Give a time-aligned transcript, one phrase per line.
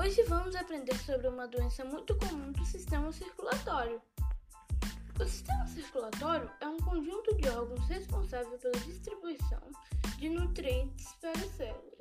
[0.00, 4.00] Hoje vamos aprender sobre uma doença muito comum do sistema circulatório.
[5.20, 9.60] O sistema circulatório é um conjunto de órgãos responsável pela distribuição
[10.16, 11.98] de nutrientes para as células.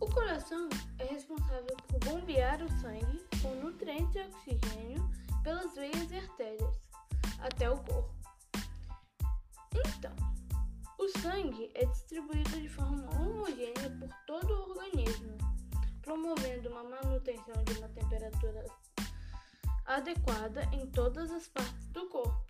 [0.00, 5.08] O coração é responsável por bombear o sangue com nutrientes e oxigênio
[5.44, 6.76] pelas veias e artérias
[7.38, 8.12] até o corpo.
[9.72, 10.16] Então,
[10.98, 13.08] o sangue é distribuído de forma
[19.96, 22.44] adequada em todas as partes do corpo.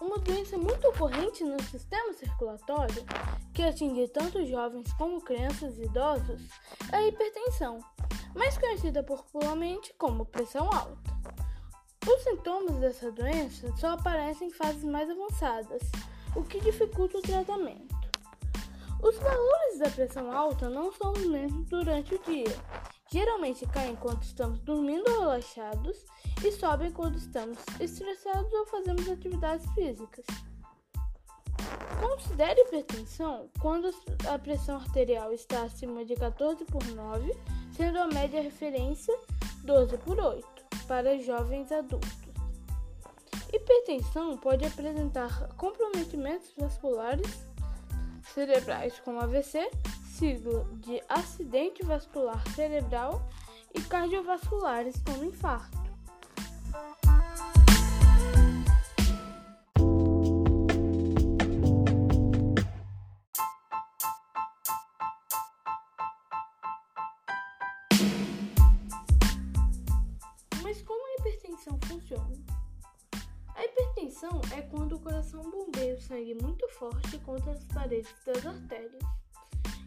[0.00, 3.04] Uma doença muito ocorrente no sistema circulatório,
[3.54, 6.42] que atinge tanto jovens como crianças e idosos,
[6.92, 7.78] é a hipertensão,
[8.34, 11.09] mais conhecida popularmente como pressão alta.
[12.08, 15.82] Os sintomas dessa doença só aparecem em fases mais avançadas,
[16.34, 17.94] o que dificulta o tratamento.
[19.02, 22.56] Os valores da pressão alta não são os mesmos durante o dia.
[23.12, 26.04] Geralmente caem quando estamos dormindo ou relaxados
[26.42, 30.24] e sobem quando estamos estressados ou fazemos atividades físicas.
[32.00, 33.90] Considere hipertensão quando
[34.26, 37.36] a pressão arterial está acima de 14 por 9,
[37.76, 39.14] sendo a média referência
[39.64, 40.59] 12 por 8
[40.90, 42.10] para jovens adultos.
[43.52, 47.46] Hipertensão pode apresentar comprometimentos vasculares
[48.34, 49.70] cerebrais como AVC,
[50.04, 53.22] sigla de acidente vascular cerebral,
[53.72, 55.79] e cardiovasculares como infarto.
[71.20, 72.36] Hipertensão funciona?
[73.54, 78.46] A hipertensão é quando o coração bombeia o sangue muito forte contra as paredes das
[78.46, 79.02] artérias.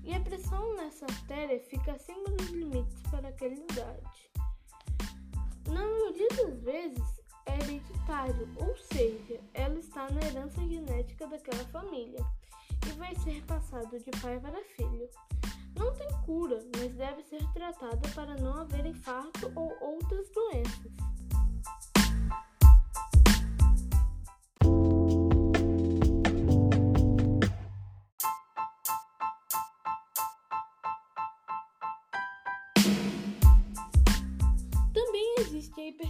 [0.04, 4.32] E a pressão nessa artéria fica acima dos limites para aquela idade.
[5.68, 12.24] Na maioria das vezes é hereditário, ou seja, ela está na herança genética daquela família
[12.86, 15.10] e vai ser passado de pai para filho.
[15.76, 19.76] Não tem cura, mas deve ser tratada para não haver infarto ou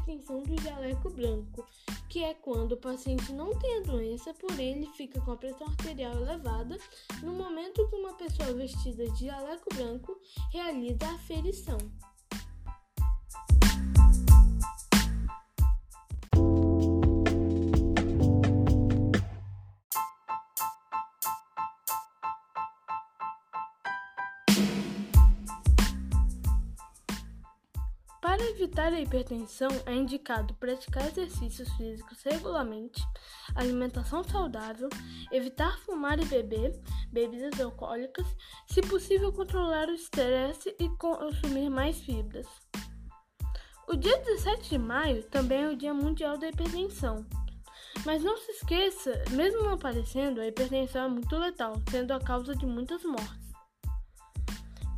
[0.03, 1.65] hipertensão do jaleco branco,
[2.09, 5.67] que é quando o paciente não tem a doença, porém ele fica com a pressão
[5.67, 6.77] arterial elevada
[7.21, 10.19] no momento que uma pessoa vestida de jaleco branco
[10.51, 11.77] realiza a aferição.
[28.23, 33.03] Para evitar a hipertensão, é indicado praticar exercícios físicos regularmente,
[33.53, 34.87] alimentação saudável,
[35.29, 36.71] evitar fumar e beber
[37.11, 38.25] bebidas alcoólicas,
[38.65, 42.47] se possível controlar o estresse e consumir mais fibras.
[43.89, 47.25] O dia 17 de maio também é o Dia Mundial da Hipertensão.
[48.05, 52.55] Mas não se esqueça, mesmo não aparecendo, a hipertensão é muito letal, sendo a causa
[52.55, 53.51] de muitas mortes.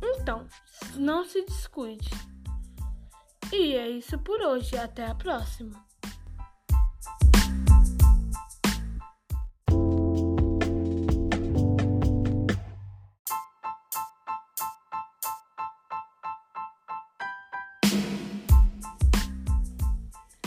[0.00, 0.46] Então,
[0.94, 2.08] não se descuide.
[3.52, 4.76] E é isso por hoje.
[4.76, 5.84] Até a próxima.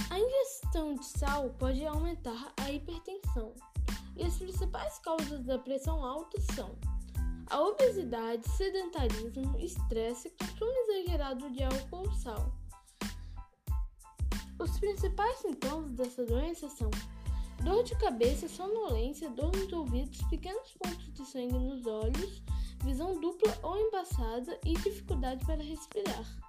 [0.10, 3.54] A ingestão de sal pode aumentar a hipertensão.
[4.18, 6.78] E as principais causas da pressão alta são
[7.50, 12.54] a obesidade, sedentarismo, estresse consumo exagerado de álcool ou sal.
[14.60, 16.92] Os principais sintomas dessa doença são
[17.64, 22.44] dor de cabeça, sonolência, dor nos ouvidos, pequenos pontos de sangue nos olhos,
[22.84, 26.49] visão dupla ou embaçada e dificuldade para respirar.